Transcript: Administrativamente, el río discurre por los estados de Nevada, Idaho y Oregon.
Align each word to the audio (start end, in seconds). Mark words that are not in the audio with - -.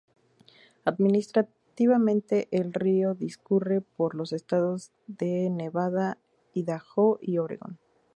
Administrativamente, 0.83 2.47
el 2.49 2.73
río 2.73 3.13
discurre 3.13 3.81
por 3.81 4.15
los 4.15 4.33
estados 4.33 4.91
de 5.05 5.47
Nevada, 5.51 6.17
Idaho 6.55 7.19
y 7.21 7.37
Oregon. 7.37 7.77